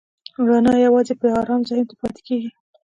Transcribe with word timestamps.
رڼا 0.47 0.73
یواځې 0.85 1.13
په 1.21 1.25
آرام 1.41 1.61
ذهن 1.69 1.83
کې 1.89 1.95
پاتې 2.01 2.21
کېږي. 2.27 2.51